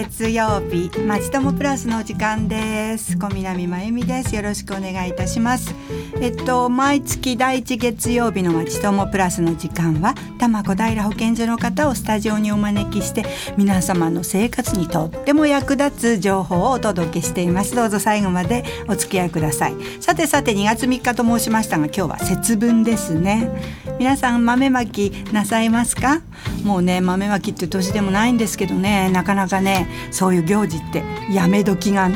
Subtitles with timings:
[0.00, 3.18] 月曜日まちともプラスの時間です。
[3.18, 4.34] 小南真由美です。
[4.34, 5.74] よろしくお願いいたします。
[6.22, 13.24] えっと毎月第一月曜日のまちともプラスの時間は多摩小平保健所の方をスタジオにお招きして
[13.56, 17.74] 皆様の生活にとっても役立つ情報をお届けしています。
[17.74, 19.74] どうぞ最後までお付き合いください。
[20.00, 23.50] さてさて2月3日と申しましたが今日は節分ですね。
[23.98, 26.20] 皆さん豆まきなさいますか？
[26.64, 32.10] もうね豆まきって年でもないんですけどねなかなかねそういう行事ってやめ時が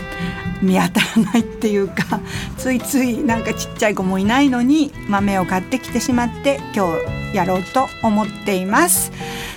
[0.62, 2.20] 見当たらないっていうか
[2.56, 6.86] ついついなんかちっちゃい子もいないのに豆を買ってきてしまって今
[7.30, 9.12] 日やろうと思っています。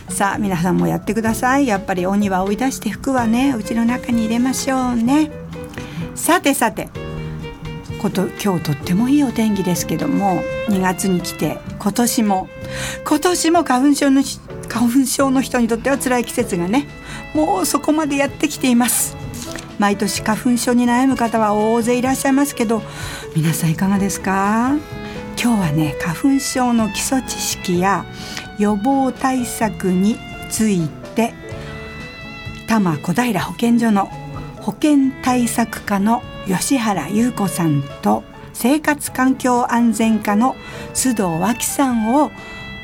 [0.10, 1.68] さあ皆さんもやってください。
[1.68, 5.30] やっぱり鬼は追い出して服はねうちの中に入れましょうね。
[6.16, 6.90] さてさて
[8.02, 12.50] こと今日とってもいいお天気ですけども2月に来て今年も
[13.08, 14.24] 今年も花粉症の
[14.68, 16.88] 花粉症の人にとっては辛い季節がね
[17.34, 19.16] もうそこまでやってきています。
[19.80, 22.82] 毎年花粉症に悩む方は大勢いらっしゃいますけど
[23.36, 24.76] 皆さんいかがですか？
[25.40, 28.06] 今日はね花粉症の基礎知識や
[28.58, 30.18] 予防対策に
[30.50, 31.34] ついて
[32.68, 34.08] 多摩小平保健所の
[34.62, 40.56] 保健対策課の吉原優子さんと生活環境安全課の
[40.96, 42.32] 須藤脇さんを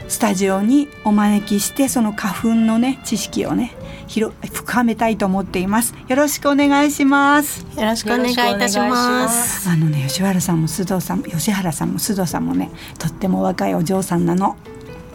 [0.07, 3.73] スタジオにお招きしてその花粉のね知識をね
[4.07, 5.93] 広深めたいと思っています。
[6.07, 7.65] よろしくお願いします。
[7.77, 9.69] よろしくお願いいたします。
[9.69, 14.55] あのね吉原さんも須藤さん吉原さんも須藤さんもねとっても若いお嬢さんなの。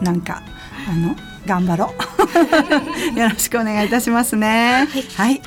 [0.01, 0.41] なんか
[0.87, 1.93] あの頑張ろ
[3.15, 3.15] う。
[3.19, 4.87] よろしくお願いいたしますね。
[5.17, 5.41] はい、はい。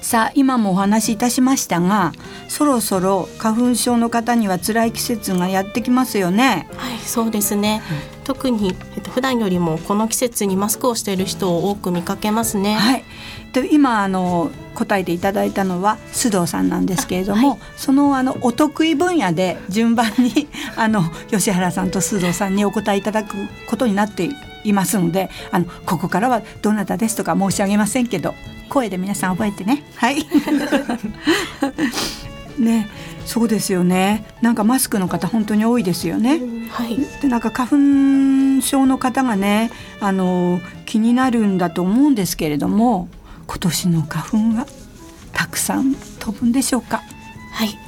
[0.00, 2.12] さあ今もお話しいたしましたが
[2.48, 6.66] そろそろ花粉症の方には辛い季節がやってきますよね。
[6.76, 12.74] はいそうですね、うん、特に、えっと、普段よりもこの季節にマスクをしている人を多く見かけますね。
[12.74, 13.02] はい。
[13.52, 20.46] で今あの答えていただいたのは須藤さんなんですけれども、はい、そのあのお得意分野で順番に
[20.78, 23.34] あの吉原さんと須藤さんにお答えいただく
[23.66, 24.30] ことになって
[24.62, 28.36] いますのであのここからはどなたですとか申し上げませんけど
[28.68, 29.82] 声で皆さん覚えてね。
[29.96, 30.24] はい。
[32.60, 32.88] ね
[33.30, 34.26] そうですよね。
[34.42, 36.98] なんかマスクの方本当に多いですよね、うん、はい。
[37.22, 37.70] でなんか花
[38.58, 39.70] 粉症の方がね
[40.00, 43.08] あの気になるんだと思うんですけれども
[43.46, 44.66] 今年の花粉は
[45.32, 47.02] たくさん飛ぶんでしょうか？
[47.52, 47.78] はい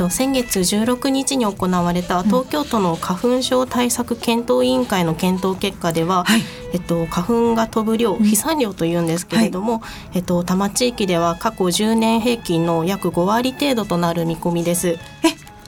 [0.00, 14.88] と先月16日に行われた東京都の花粉症対策検討委員会の検討結果では、はい、えっと、花粉が飛ぶ量飛散量というんですけれども、はい、えっと、多摩地域では過去10年平均の約5割程度となる見込みです。
[14.88, 14.96] え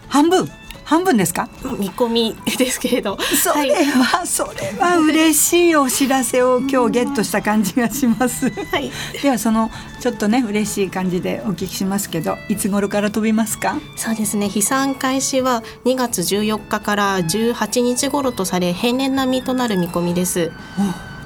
[0.09, 0.49] 半分？
[0.85, 1.49] 半分ですか？
[1.79, 3.19] 見込みですけれど。
[3.21, 8.91] それは、はい、それは嬉しいお知らせを今日ゲットした感じがします、はい、
[9.23, 13.79] ではそのちょっとね嬉しい感じでお聞きしますけどいつ頃から飛びますか？
[13.97, 14.49] そうですね。
[14.49, 20.53] 飛散開始は2月14日から18日頃とされ平年並みとなる見込みです。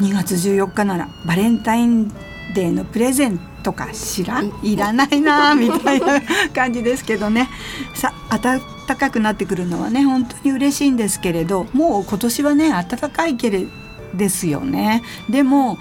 [0.00, 2.08] 2月14日ならバレンタイン
[2.54, 6.20] デーのプレゼントかしらいらないなみたいな
[6.54, 7.48] 感じですけどね
[7.94, 8.60] さあ暖
[8.98, 13.66] かくなってくるのはね本当に嬉しいんですけれどもう今年はね暖かいけれ
[14.14, 15.78] ですよねでも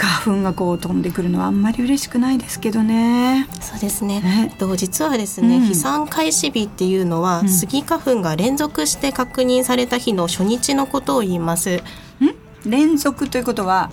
[0.00, 3.46] 花粉がこう飛んでくるのはあんまり嬉しくないですけどね。
[3.60, 4.20] そうですね。
[4.20, 11.82] ねと実はですね、うん、飛散開始日っていうのは、うん、スギ花粉が連続して確認された日の初日のことを言います。
[12.66, 13.90] 連続ということは、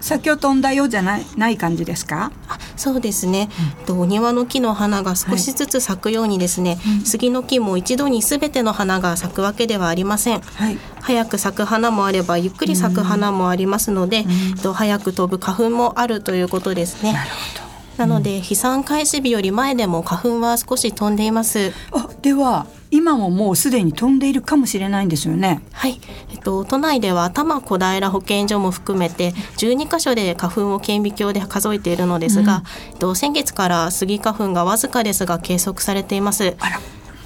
[0.00, 2.30] 先を飛んだようじゃないない感じですか？
[2.48, 3.48] あそうですね、
[3.80, 14.24] うん、とお庭の木の花が少しずつ咲くようにですね、はい、杉の木も一度にすべての花が咲くわけではありません、はい、早く咲く花もあればゆっくり咲く花もありますので、
[14.62, 17.12] と早く飛ぶ花粉もあるということですね。
[17.12, 17.66] なるほど。
[17.96, 21.72] なので、飛散開始日より前でも花粉は少し飛んでいます。
[21.92, 25.62] あでは今ももうすでに飛んでいるかもしれないんですよね。
[25.72, 26.00] はい、
[26.30, 32.62] えっと都内では多摩小平保健所も含めて12箇所で花粉を顕微鏡で数えているのですが、うん、
[32.92, 36.56] えっと先月からスギ花粉がわずかですが計測されています。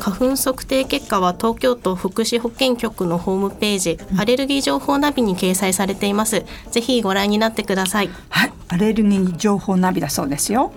[0.01, 6.45] 花粉測定結果は東京都福祉保健局のホームページ、うん、アレルギー情報ナビに掲載されています。
[6.71, 8.11] ぜひご覧になってください。
[8.31, 10.73] はい、アレルギー情報ナビだそうですよ。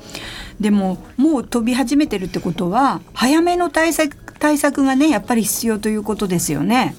[0.59, 6.95] でももう飛び始めてるってことは早めの対策対策がねやっぱり必要ということですよね。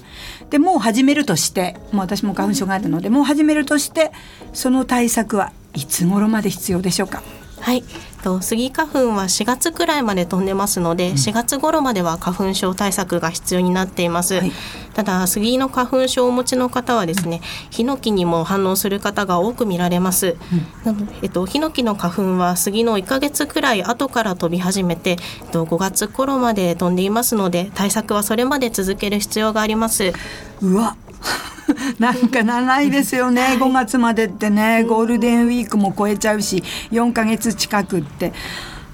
[0.49, 4.11] でもう始めるとしてもう私も花粉症があるのでもう始めるとして
[4.51, 7.21] その対策はいつ頃まで必要でしょうか？
[7.61, 7.83] はい
[8.25, 14.51] とスギ花粉は4月くらいまで飛んでますので、うん、4月頃までは花粉症対策が必要になっています、はい、
[14.95, 20.37] ただスギの花粉症をお持ちの方はですね、うん、ヒノキにも反応する方が多く見られます、
[20.85, 30.13] うん、なので、えっと、ヒノキの花粉はスギの1ヶ月くらい後から飛び始めて、えっと、5月頃まで飛んでいますので対策はそれまで続ける必要があります。
[30.61, 30.95] うわ
[31.99, 34.83] なんか長いですよね、はい、5月までってね。
[34.83, 38.33] ゴールデンウィークも超えちゃうし4ヶ月近くって。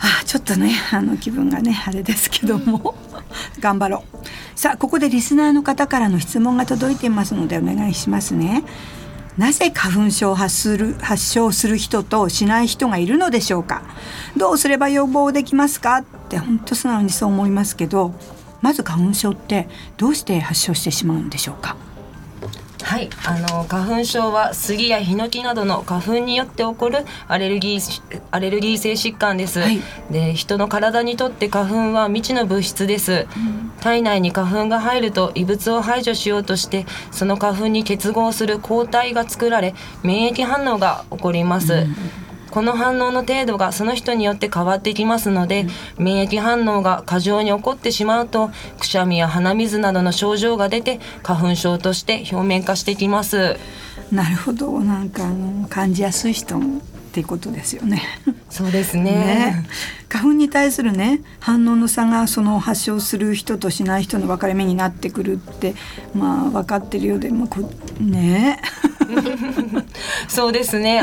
[0.03, 2.95] あちょっとねあの気分がねあれですけども。
[3.59, 4.17] 頑張ろう。
[4.55, 8.63] さあここでリスナーの方からの質問が届いていますのでお願いしますね。
[9.37, 13.83] なぜ花粉症を発する発症する人としない人がいるのでしょうか。
[14.35, 18.13] どうすれば予防できますかって本当素直にそう思いますけど
[18.61, 19.67] まず花粉症って
[19.97, 21.75] どうして発症してしまうんでしょうか
[22.91, 23.09] はい。
[23.25, 29.79] あの花粉症は杉やヒノキなどの花粉によって起こるアレルギーアレルギー性疾患です、はい、
[30.11, 39.73] で人の体にとって花粉は未知の物質です、うん、体内に花粉が入ると異物を排除しようとしてその花粉に結合する抗体が作られ
[40.03, 41.95] 免疫反応が起こります、うん
[42.51, 45.65] この反応の程度がその人によって変わってきますので、
[45.97, 53.57] 免疫反応が過剰に起こってしまうとくしゃみや鼻水などの症状が出て花粉症として表面化してきます。
[54.11, 54.79] なるほど。
[54.81, 56.59] なんかあの感じやすい人
[57.11, 58.01] っていうことですよね。
[58.49, 59.03] そうですね。
[59.03, 59.65] ね。
[60.07, 65.73] 花粉に対するね反応の差がその発症する人としない人の分かれ目になってくるって
[66.13, 67.69] まあ分かってるようでもこ
[67.99, 68.61] ね。
[70.27, 71.01] そうですね。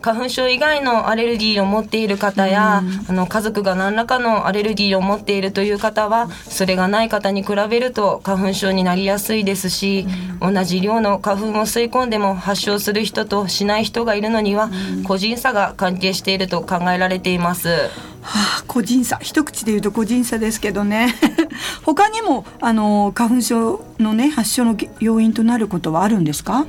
[0.00, 10.06] 花粉症以外のアレルギーを持っている方や、あの家族が何らかのアレルギーを持っているという方はそれがない方に比べると花粉症になりやすいですし、
[10.40, 14.70] 同じ量の花粉を吸い込んでも発症する人としない人がいるのには、
[15.04, 17.68] 個人差が関係していると考えられています。
[17.68, 19.18] はあ、個人差。
[19.22, 21.14] 一口で言うと個人差ですけどね。
[21.84, 26.66] 他にもあの花粉症のね発症の要因となることはあるんですか？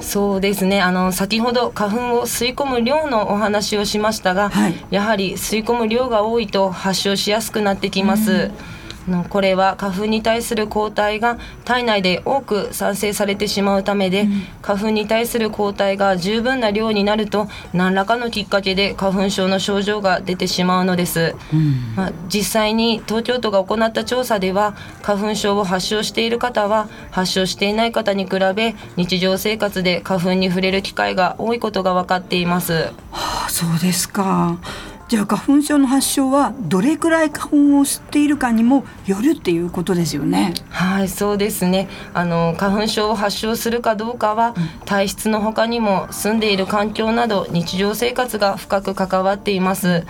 [0.00, 0.80] そうですね。
[0.80, 8.32] あの先ほど花粉を吸い込む量のお話をしましたが、はい、やはり吸い込む量が多いと発症しやすくなってきます。
[8.32, 8.34] う
[8.76, 8.79] ん
[9.28, 32.72] これは花粉に対する抗体が体内で多く産生されてしまうためで、うん、花粉に対する抗体が十分な量になると何らかのきっかけで花粉症の症状が出てしまうのです、うん、まあ、実際に東京都が行った調査では花粉症を発症している方は発症していない方に比べ日常生活で花粉に触れる機会が多いことが分かっています。
[33.12, 34.58] はあ、そうですか
[35.10, 40.54] じゃあ花粉症の発症はどれくらい花粉を吸っているかにもよるっていうことですよね。
[40.68, 41.88] はい、そうですね。
[42.14, 44.54] あの花粉症を発症するかどうかは、
[44.84, 50.06] 体質の他にも住んでいる環境など日常生活が深く関わっています。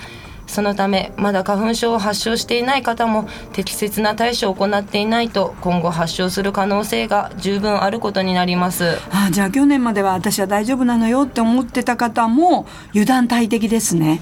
[0.46, 14.20] そのためまだ花粉症を発症していない方も適切な対処を行っていないと今後発症する可能性が十分あることになりますあじゃあ去年までは私は大丈夫なのよって思ってた方も油断大敵ですね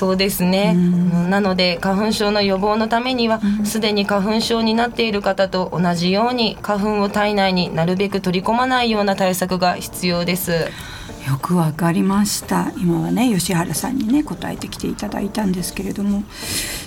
[0.00, 0.72] そうですね、
[1.28, 10.52] なので花粉症の予防のためにはすで、に花粉症になっている方と同じように花粉を体内になるべく取り込まないような対策が必要です。
[10.52, 12.72] よくわかりました。
[12.78, 16.22] 今はね吉原さんにね答えてきていただいたんですけれども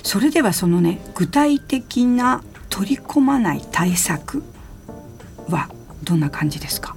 [0.02, 4.42] それではそのね具体的な取り込まない対策
[5.48, 5.70] は
[6.04, 6.96] どんな感じですか？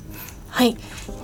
[0.57, 0.75] はい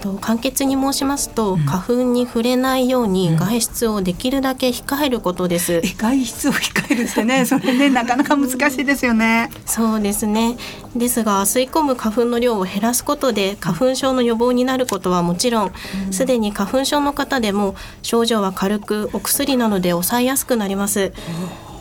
[0.02, 5.74] と簡潔に申しますと、うん、花粉に触れないように外出をできるだけ控えることです。
[5.74, 9.48] うん、外出を控えるってね、 それねなかなか難しいですよね。
[9.64, 10.58] そうですね。
[10.94, 15.72] ですが吸い込む花粉の量を減らすことで花粉症の予防になることはもちろん、
[16.10, 21.10] す、で、に花粉症の方でも症状は軽くお薬などで抑えやすくなります。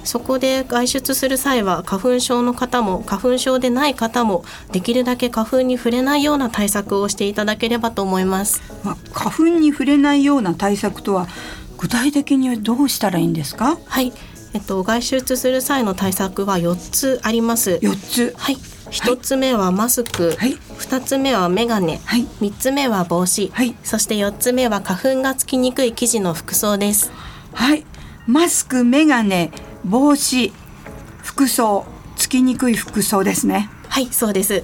[0.04, 8.62] そこで外出する際は花粉症の方も花粉症でない方もできるだけ花粉に触れないような対策をしていただければと思います。
[8.84, 11.28] まあ、花粉に触れないような対策とは
[11.78, 13.78] 具体的にはどうしたらいいんですか？
[13.86, 14.14] はい。
[14.54, 17.80] えっと外出する際の対策は4つあります。
[17.82, 18.36] 4つ。
[18.38, 18.58] はい。
[18.90, 20.58] 一つ目はマスク、はい、
[21.06, 27.10] つ目はメガネ、はい、つ目は帽子、はい、そして四つ目は花粉がつきにくい生地の服装です。
[27.54, 27.86] はい、
[28.28, 29.54] マスク、メガネ、
[29.86, 30.54] 帽子
[31.22, 31.86] 服装
[32.16, 33.70] つきにくい服装ですね。
[33.88, 34.64] はいそうです。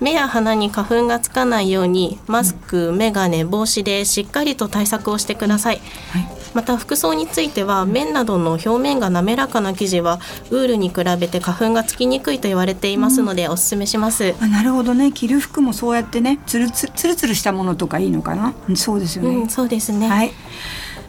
[0.00, 5.80] 目や鼻に花粉がつかないようにマスク、メガネ、帽子でしっかりと対策をしてください、
[6.12, 10.20] はい、また服装については綿などの表面が滑らかな生地は
[10.52, 14.36] ウールに比べて花粉がつきにくいと言われていますので、うん、おすすめします。
[14.40, 15.10] あなるほどね。
[15.10, 18.54] 着る服もそうやってねつるつるつるしたものとかいいのかな？
[18.76, 20.08] そうですよね、うん、そうですね。
[20.08, 20.30] はい。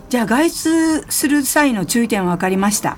[0.10, 2.98] じゃあ外出する際の注意点は分かりました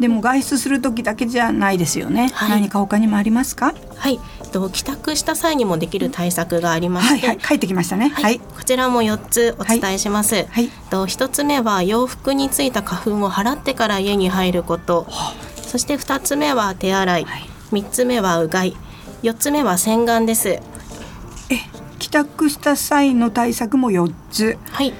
[0.00, 3.74] でも外出する時だけじゃないですよね、はい、何か他にもありますか？
[3.96, 4.18] はい。
[4.50, 15.06] と帰宅した際にもできる対策がありまして、はいはい、帰ってきましたね、はい、こちらも4つお伝えします、はい、と1つ目は洋服についた花粉を払ってから家に入ること、
[15.62, 18.76] そして2つ目は手洗い、はい、3つ目はうがい。
[19.22, 20.48] 4つ目は洗顔です。
[20.48, 20.62] え
[21.98, 24.58] 帰宅した際の対策も4つ。
[24.70, 24.92] はい。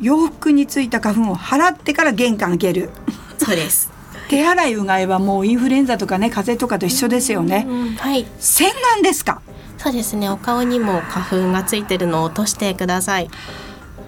[0.00, 2.90] 洋服についた花粉を払ってから玄関開ける。
[3.38, 3.91] そうです
[4.32, 7.66] 手洗いうがいはもうインフルエンザとかね風邪とかと一緒ですよね、
[7.98, 8.26] はい。
[8.38, 9.42] 洗顔ですか？
[9.76, 10.30] そうですね。
[10.30, 13.28] お顔にも花粉がついてるのを落としてください。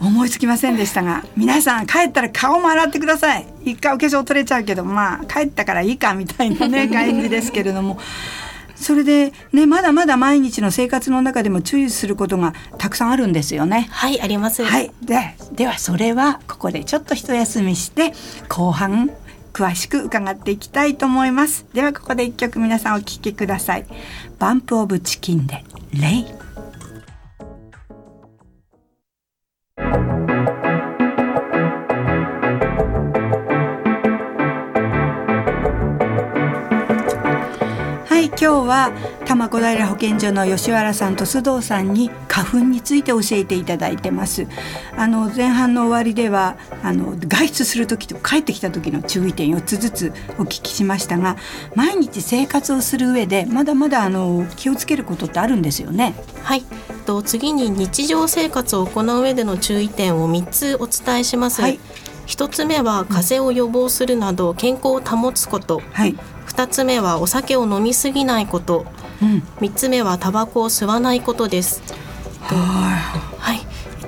[0.00, 3.46] 思いつきませんでしたが皆さん帰ったら顔も洗ってください。
[3.64, 7.98] 一回お化粧取れちゃうけどまあ帰ったからいいかみたいなね 感じですけれども。
[8.76, 13.88] それでねまだまだ毎日の生活の中でも注意することがたくさんあるんですよね。
[13.90, 14.64] はいあります。
[14.64, 14.90] はい。
[15.02, 18.14] でではそれはここでちょっと一休みして
[18.48, 19.10] 後半
[19.54, 21.64] 詳しく伺っていきたいと思います。
[21.72, 23.86] ではここで一曲皆さんお聴きください。
[24.38, 26.43] バンプオブチキンでレイ。
[38.44, 44.46] 今日は多摩小平保健所の吉原さんと須藤さんに花粉について教えていただいてます。
[44.98, 51.38] あの前半の終わりではあの外出する時と帰ってきた時の注意点4つずつお聞きしましたが
[51.74, 56.12] 毎日生活をする上でまだまだあの気をつけることってあるんですよね？
[56.42, 56.64] はい。
[57.06, 61.80] と次に日常生活を行う上での注意点を3つお伝えします、はい。
[62.26, 68.86] 1つ目は風邪を予防するなど健康を保つこと、はい、2つ目はお酒を飲みすぎないこと、
[69.22, 71.82] うん、3つ目はタバコを吸わないことです。
[73.38, 73.60] はい。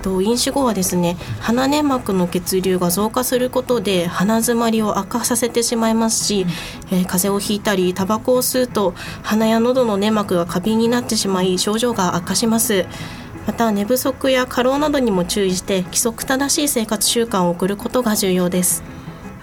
[0.06, 12.86] と、飲酒後はですね鼻粘膜の血流が増加することで鼻づまりを悪化させてしまいますし、うん、えー、風邪をひいたりタバコを吸うと鼻や喉の粘膜が過敏になってしまい症状が悪化します。
[13.46, 18.82] また寝不足や過労などにも注意して規則正しい生活習慣を送ることが重要です。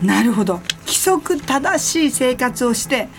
[0.01, 3.09] なるほど規則正しい生活をして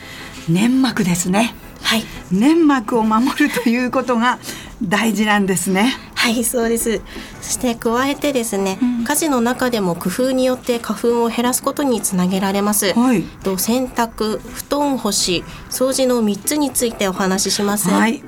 [0.48, 1.54] 粘膜ですね。
[1.82, 2.04] はい。
[2.32, 4.38] 粘膜を守るということが
[4.82, 5.94] 大事なんですね。
[6.14, 7.02] はいそうです。
[7.42, 17.90] そして加えてですね、うん、家事の中でも工夫によって花粉を減らすことにつなげられます、はい、と洗濯布団干し掃除の3つについてお話しします。
[17.90, 18.22] はい。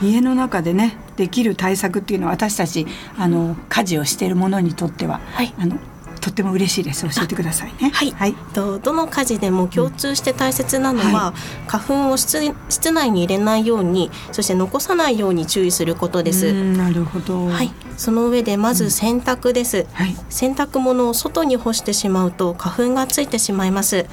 [0.00, 2.86] 家の中でねできる対策っていうのは私たち
[3.18, 5.76] あの家事をしているものにとっては、はい、あの
[6.24, 7.02] とっても嬉しいです。
[7.02, 7.90] 教えてくださいね。
[7.90, 12.40] はい、はい、とどの家事でも共通して大切なのは、うんはい、花粉を室
[12.70, 16.50] 室内に入れないようにそして残さないように注意することです。
[16.54, 17.46] なるほど。
[17.48, 17.70] はい。
[17.98, 24.06] その上でまず洗濯です、うんはい、洗濯物を外に干してしまうと花粉がついてしまいます。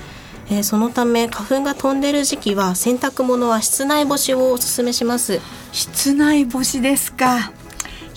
[0.50, 5.40] えー、そのため花粉が飛んでる時期は洗濯物は室内干しをおすすめします。
[5.72, 7.54] 室内干しですか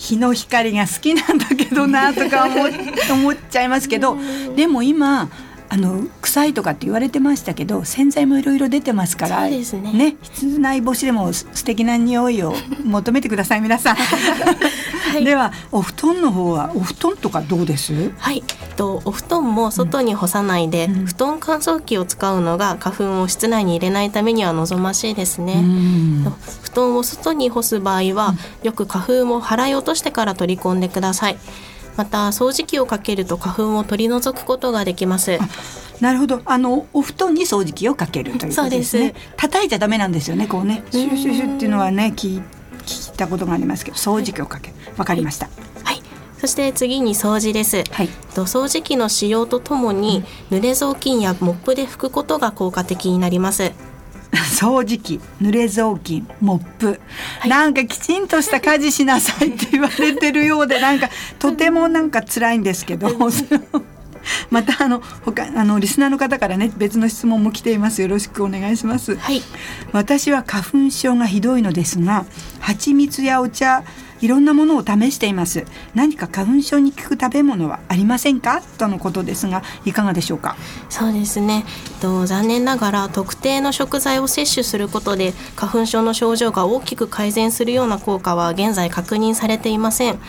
[0.05, 2.55] 日の光が好きなんだけどなとか思
[3.13, 4.17] 思っちゃいますけど
[4.55, 5.29] でも今
[5.75, 9.59] あの臭いとかって言われてましたけど洗剤もいろいろ出てますからね。
[9.59, 12.53] ね室内干しでも素敵な匂いを
[12.85, 18.11] 求めてください皆さん、はい、ではお布団の方はお布団とかどうです？
[18.17, 18.41] はい。
[18.77, 25.61] とお布団も外に干さないで、うん、布団乾燥機を使うのが花粉を室内に入れないためには望ましいですね、
[26.61, 31.37] 布団を外に干す場合は、よく花粉を払い落としてから取り込んでください
[31.97, 35.39] また掃除機をかけると花粉を取り除くことができます。
[36.01, 36.41] なるほど。
[36.45, 39.13] あのお布団に掃除機をかけるということですね。
[39.37, 40.83] 叩いちゃダメなんですよねこうね。
[40.91, 42.43] シュシュシュっていうのはね聞い
[43.17, 44.75] たことがありますけど掃除機をかける。
[44.97, 45.49] わかりました、
[45.83, 46.01] はい、
[46.39, 47.83] そして次に掃除です。
[47.91, 53.71] はい、と掃除機の使用とともに、濡れ雑巾やモップで拭くことが効果的になります。
[54.59, 56.99] 掃除機濡れ雑巾モップ、
[57.39, 63.09] はい、なんかきちんとした家事しなさいって言われてるようで なんかとてもなんか辛いんですけど。
[64.49, 68.01] またあの他あのリスナーの方からね別の質問も来ています。
[68.01, 69.43] よろしくお願いします、はい、
[69.91, 72.25] 私は花粉症がひどいのですが
[72.59, 73.83] 蜂蜜やお茶
[74.21, 75.65] いろんなものを試しています。
[75.93, 78.61] 何か花粉症に効く食べ物はありませんか？
[78.77, 80.55] とのことですがいかがでしょうか？
[80.89, 81.65] そうですね。
[82.01, 90.19] と残念ながら特定の食材を摂取することで花粉症の症状が大きく改善するような効果は現在確認されていません。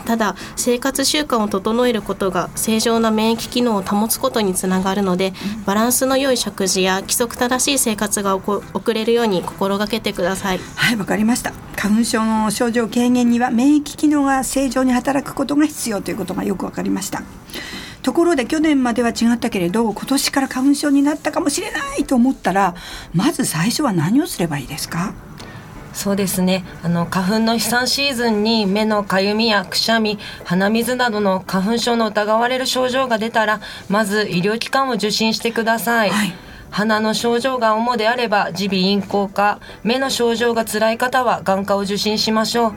[0.00, 5.32] ただ生活習慣を整えることが正常な免疫機能を保つことにつながるので
[5.64, 8.62] バランスの良い食事や規則正しい生活が送
[8.94, 10.60] れるように心がけてください。
[10.74, 11.52] はいわかりました。
[11.76, 17.22] 花粉症の症状軽減には免疫機能が正常に働くことが必要ということがよくわかりました。
[18.02, 22.76] ところで去年までは違ったけれど今年から花粉症になったかもしれないと思ったら
[23.12, 25.12] まず最初は何をすればいいですか？
[25.96, 26.62] そうですね。
[26.82, 36.34] あの花粉の飛散シーズンに目のかゆみやくしゃみ鼻水などの花粉症の疑われる症状が出たらまず医療機関を受診してください、はい。
[36.70, 42.72] 鼻の症状が主であれば耳鼻咽喉科目の症状が辛い方は眼科を受診しましょう。
[42.72, 42.74] あ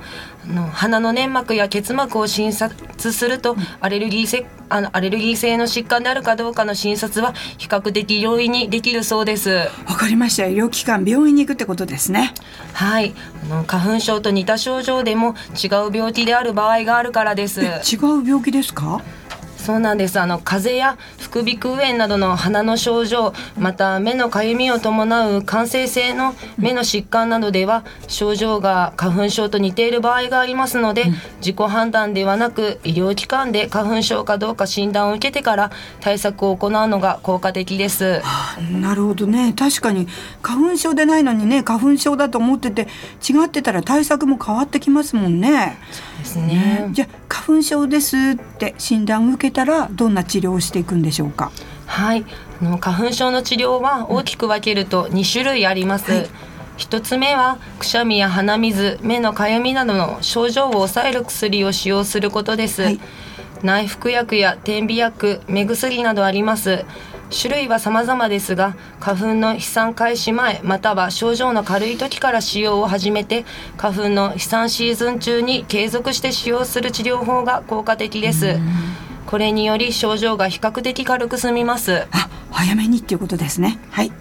[0.47, 9.49] の鼻の粘膜や結膜を診察するとアレルギー性あのアレルギー性の疾患であるかどうかの診察は比較的容易にできるそうです。
[9.49, 10.45] わかりました。
[10.47, 12.33] 医療機関病院に行くってことですね。
[12.73, 13.13] はい。
[13.45, 17.61] あの花粉症と似た症状でも違う病気である場合があるからです。
[17.61, 17.65] 違
[18.21, 19.01] う病気ですか？
[19.69, 31.05] そうなんですあの風邪や副鼻腔炎などの鼻の症状また目のかゆみを伴う感染性の目の疾患などでは症状が花粉症と似ている場合がありますので、
[31.37, 38.23] 自己判断ではなく医療機関で花粉症かどうか診断を受けてから対策を行うのが効果的です。
[38.71, 40.07] なるほどね確かに
[40.41, 42.87] 花粉症でないのにね花粉症だと思ってて
[43.21, 45.77] 違ってたら対策も変わってきますもんね。
[46.19, 51.51] ですね、ね、じゃ花粉症ですって診断を受けたらどんな治療をしていくんでしょうか？
[51.87, 52.25] はい。
[52.61, 56.29] あの花粉症の治療は大きく分けると2種類あります、はい。
[56.77, 62.99] 1つ目はくしゃみや鼻水目のかゆみなどの症状を抑える薬を使用することです、はい、
[63.63, 66.85] 内服薬や点鼻薬目薬などあります
[67.29, 73.45] 種類は様々ですが花粉の飛散開始前または症状の軽い時から使用を始めて
[73.77, 78.57] 花粉の飛散シーズン中に継続して使用する治療法が効果的です。
[79.25, 82.07] これにより症状が比較的軽く済みます。
[82.11, 83.79] あ早めにっていうことですね。
[83.91, 84.11] はい。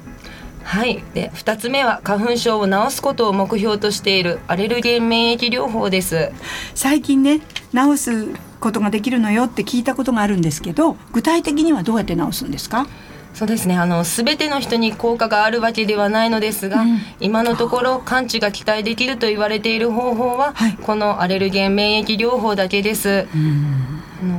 [0.62, 1.02] はい。
[1.14, 6.30] で2つ目は花粉症を治すことを目標としているアレルゲン免疫療法です。
[6.74, 7.40] 最近ね
[7.72, 12.86] 治すことができるのよって聞いたことがあるんですけど具体的にはどうやって治すんですか？
[13.34, 13.76] そうですね。
[13.76, 23.28] あの全ての人に効果があるわけではないのですが、うん、今のところ完治が期待できると言われている方法は、はい、このアレルゲン免疫療法だけです。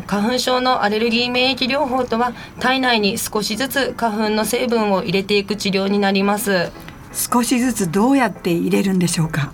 [0.08, 6.70] 花粉症のアレルギー免疫療法とは体内に少しずつ花粉の成分を入れていく治療になります。
[7.14, 9.54] 少しずつどうやって入れるんでしょうか？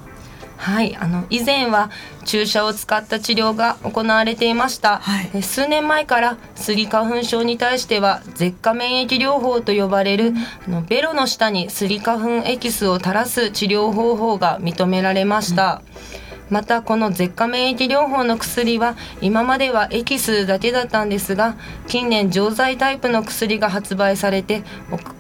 [0.66, 1.92] はいあの以前は
[2.26, 15.84] 注射を使った治療が行われていました、はい、数年前からスギ花粉症に対しては舌下免疫療法と呼ばれる、うん、あのベロの下にスギ花粉エキスを垂らす治療方法が認められました、
[16.20, 21.56] うんまたこの舌下免疫療法の薬は今まではエキスだけだったんですが
[21.88, 24.64] 近年錠剤タイプの薬が発売されて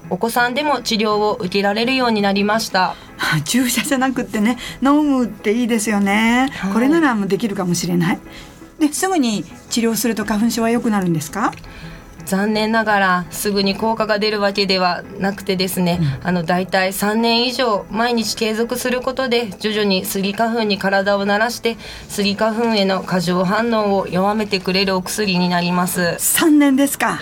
[0.09, 2.95] お子さんでも治療を受けられるようになりました。
[3.45, 8.19] 注射じゃなくてね飲むっていいですよね、はい、これならもできるかもしれない。
[8.79, 11.53] ですぐに治療すると花粉症は良くなるんですか？
[12.25, 21.77] 残念ながらすぐに効果が出るわけではなくてですね、うん、あの大体3年以上毎日継続することで徐々にスギ花粉に体を慣らして
[22.09, 26.01] スギ花粉への過剰反応を弱めてくれるお薬になります。
[26.01, 27.19] 3年ですか。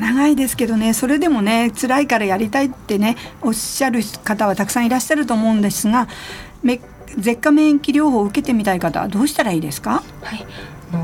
[0.00, 0.94] 長いですけどね。
[0.94, 6.08] それでもね辛いからやりたいってねおっしゃる方はたくさんいらっしゃると思うんですが
[7.18, 10.02] 舌下免疫療法を受けてみたい方はどうしたらいいですか？
[10.22, 10.46] はい。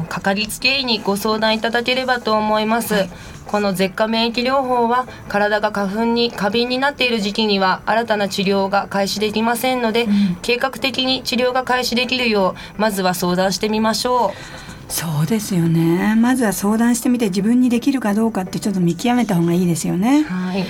[0.09, 3.11] かかりつけ医にご相談いただければと思います、はい
[3.47, 14.93] この舌下免疫療法は体が花粉に過敏になっている時期には新たな治療が開始できませんので、うん、計画的に治療が開始できるようまずは相談してみましょう。
[14.93, 20.23] そうですよねまずは相談してみて自分にできるかどうかってちょっと見極めた方がいいですよね。
[20.23, 20.65] はい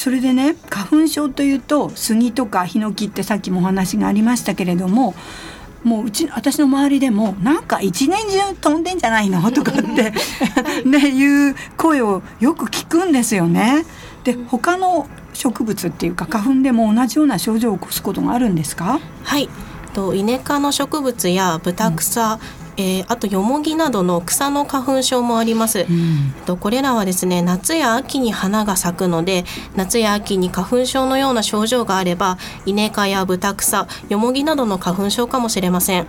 [0.00, 5.14] それでね花粉症というと杉とかヒノキってさっきもお話がありましたけれども
[5.84, 9.50] もううち私の周りでもなんか一年中飛んでんじゃないの？
[9.50, 10.12] とかって
[10.84, 13.84] ねいう声をよく聞くんですよね。
[14.24, 19.00] で他の植物っていうか花粉でも同じような症状を起こすことがあるんですか？
[19.24, 19.48] はい。
[19.94, 22.38] とイネ科の植物やブタクサ、
[22.76, 29.44] えー、あとヨモギなどの草の花粉症もあります、うん、とこれらはですね夏や秋に花が咲くので
[29.76, 36.06] 夏や秋に花粉症のような症状があればイネ科やブタクサヨモギなどの花粉症かもしれません。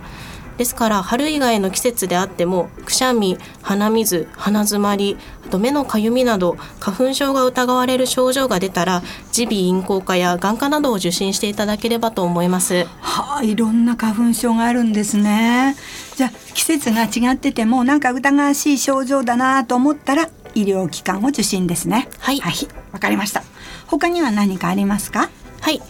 [0.58, 9.02] ですから春以外の季節であってもくしゃみ鼻水鼻づまりあと目のかゆみなど花粉症が疑われる症状が出たら
[9.36, 12.84] 耳鼻咽喉科や眼科などを受診していただければと思います。
[13.00, 15.74] はあいろんな花粉症があるんですね
[16.22, 22.08] じじゃあ季節が違っててもなんか疑わしい症状だなと思ったら医療機関を受診ですね。
[22.20, 22.38] はい。
[22.38, 22.54] はい
[22.92, 23.42] わかりました。
[23.88, 25.30] 他には何かありますか？
[25.60, 25.82] はい。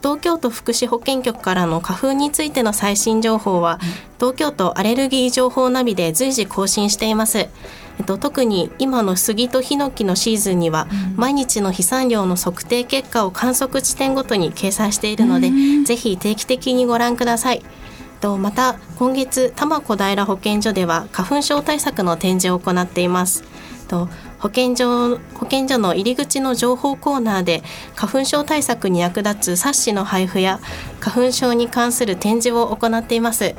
[0.00, 3.78] 東京都福祉保健局からの花粉についての最新情報は、
[4.18, 7.38] 東京都アレルギー情報ナビで随時更新しています。
[7.38, 7.48] え
[8.02, 15.50] っと、特に今の杉とヒノキのシーズンには、毎日の飛散量の測定結果を観測地点ごとに掲載しているので、
[15.84, 17.62] ぜひ定期的にご覧ください。
[18.24, 23.44] とまた今月多摩小平保健所では花粉症対策の展示を行っています。
[23.86, 24.08] と
[24.38, 27.62] 保健所保健所の入り口の情報コーナーで
[27.94, 30.58] 花粉症対策に役立つ冊子の配布や
[31.00, 33.54] 花粉症に関する展示を行っています。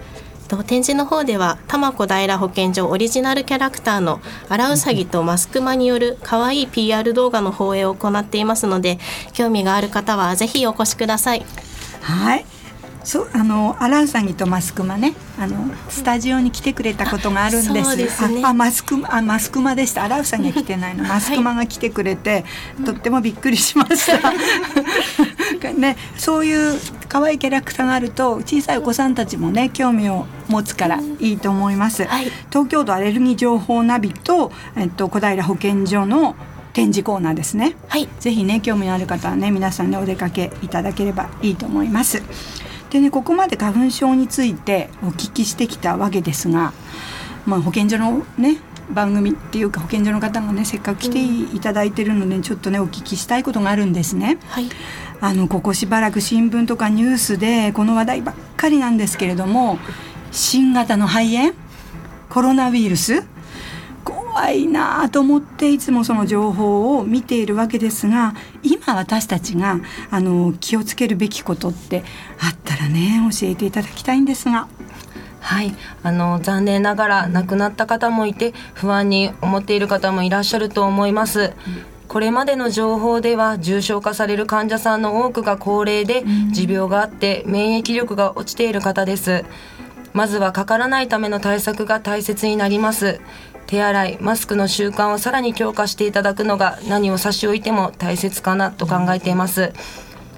[0.47, 8.97] と展示の方では多摩小平保健所オリジナルキャラクターのアラウサギとマスクマによる可愛い PR 動画の放映を行っていますので
[9.33, 11.45] 興味がある方はぜひお越しください。
[12.01, 12.54] はい
[13.05, 18.07] そうあのアラウサギとマスクマねあのスタジオに来てくれたことがあるんです。
[18.09, 20.03] すねああマスクあマスクマでした。
[20.03, 21.03] アラウサギは来てないの。
[21.03, 22.45] マスクマが来てくれて、
[22.83, 24.33] とってもびっくりしました。
[25.73, 32.05] ね、そういう可愛いキャラクターがあると小さいお子さんたちもね興味を持つからいいと思います。
[32.05, 36.35] はい東京都アレルギー情報ナビとえっと小平保健所の
[36.73, 37.75] 展示コーナーですね。
[37.87, 42.23] はいぜひね興味のある方はね皆さんねお出かけいただければいいと思います。
[42.89, 46.73] でねここまで花粉症についてお聞きしてきたわけですが、
[47.45, 48.57] まあ、保健所のね
[48.91, 54.37] 番組っていうか保健所の方がねせっかく来ていただいてるので、ちょっとねお聞きしたいことがあるんですね。
[54.47, 54.69] はい。
[55.21, 59.79] あのここしばらく新聞とかニュースでこの話題ばっかりなんですけれども
[60.31, 61.53] 新型の肺炎？
[62.29, 63.23] コロナウイルス？
[64.35, 69.79] 怖いなあと思っていつもその情報を見ているわけですが今私たちが
[70.11, 72.03] あの気をつけるべきことって
[72.41, 74.67] あったらね教えていただきたいんですが。
[75.39, 81.53] はい、あの残念ながら亡くなった方もいて不安に思っている方もいらっしゃると思います。
[82.07, 89.45] これまでの情報では重症化される患者さんの多くが高齢で持病があって免疫力が落ちている方です。
[90.13, 93.21] まずはかからないための対策が大切になります。
[93.67, 99.73] 手洗い、マスクの習慣をさらに強化していただくのが何を差し置いても大切かなと考えています。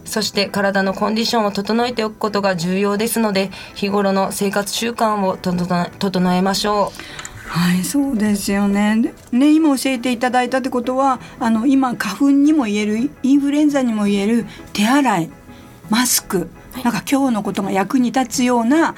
[0.05, 9.13] そして体のコンディションを整えておくことが重要ですので日頃の生活習慣を整えましょうはい、そうですよね。
[9.31, 15.29] でね、今教えていただいたってことは、あの今花粉にも言える、インフルエンザにも言える手洗い、
[15.89, 16.49] マスク、
[16.83, 18.95] なんか今日のことが役に立つような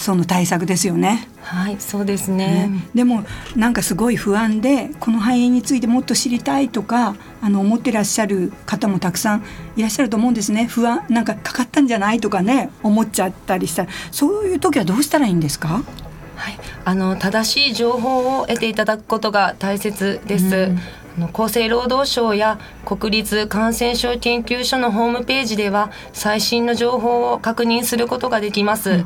[0.00, 1.28] その対策ですよね。
[1.42, 2.68] はいそうですね。
[2.68, 2.70] ね。
[2.94, 3.22] でも
[3.54, 9.44] なんかすごい不安でこの肺炎についてもっと知りたいとかあの思ってらっしゃる方もたくさん
[9.76, 10.64] いらっしゃると思うんですね。
[10.64, 13.84] 不安なんかかかったんじゃないとかね思っちゃったりした。
[13.84, 15.82] らそういう時はどうしたらいいんですか？
[16.36, 20.72] はい、あの正しい情報を得ていただくことが大切です。
[21.18, 29.04] あの厚生労働省や国立感染症研究所のホームページでは最新の情報を確認することができます。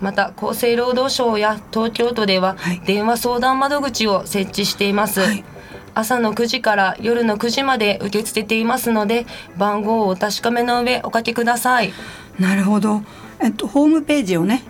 [0.00, 5.20] また厚生労働省や東京都でははい電話相談窓口を設置しています。
[5.20, 5.44] はい
[5.92, 11.92] 朝の9時から夜の9時まで受け付けていますので番号をお確かめの上おかけください。
[12.38, 13.02] なるほど。
[13.42, 14.62] えっと、ホームページをね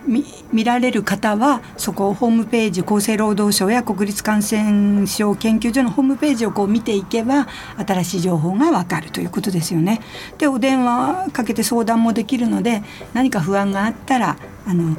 [0.52, 7.48] 見られる方はそこをホームページ厚生労働省や国立感染症研究所のホームページをこう見ていけば
[7.84, 10.00] 新しい情報がわかるということですよね。
[10.38, 14.96] でお電話かけて相談もできるので何か不安があったらあの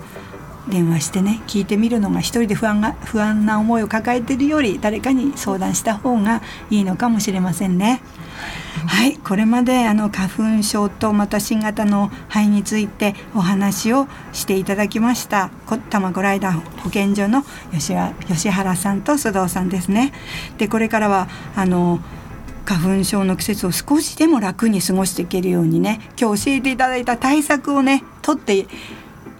[0.68, 8.02] 電話してね聞いてみるのが一人で不安が不安な思いを抱えているより誰かに相談した方がいいのかもしれませんね。
[8.88, 15.52] はい、これまであの花粉症とまた新型の肺についてお話をしていただきました。
[15.66, 20.14] こ多摩コライダー保健所の吉は吉原さんと須藤さんですね。
[20.58, 22.00] でこれからはあの
[22.66, 28.66] 花粉症の季節を少しでも楽に過ごしていけるようにね今日教えていただいた対策をね取って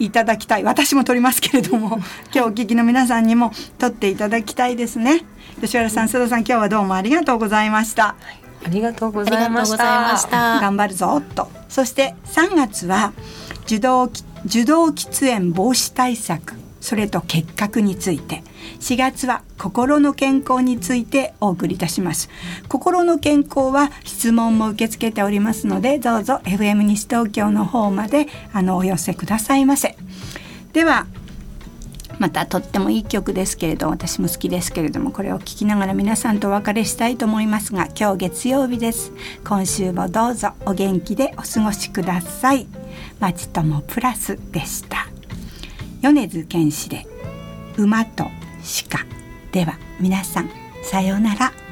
[0.06, 0.64] いただきたい。
[0.64, 2.00] 私も取りますけれども
[2.34, 5.24] 今日お聞きの皆さんにも取っていただきたいですね。
[5.62, 8.16] 吉原さん須藤さん今日はどうもありがとうございました。
[8.64, 10.60] ありがとうごありがとうございました。
[10.60, 11.50] 頑張るぞと。
[11.70, 13.14] そして3月は
[13.66, 18.44] 受動き受動喫煙防止対策それと結核について
[18.80, 22.30] 4月は心の健康についてお送りいたします。
[22.68, 29.96] 心の健康は質問も受け付けておりますのでどうぞ FM 西東京の方まであのお寄せくださいませ。
[30.74, 31.08] では
[32.22, 39.12] またとってもいい曲ですけれど私も好きですけれどもこれを聴きながら皆さんとお別れしたいと思いますが今日月曜日です。
[39.44, 42.68] 今週もどうぞお元気でお過ごしください。
[43.20, 45.08] まちともプラスでした。
[46.02, 47.08] 米津玄師で
[47.78, 48.26] 馬と
[48.62, 49.06] 鹿
[49.52, 50.50] では皆さん
[50.84, 51.71] さようなら。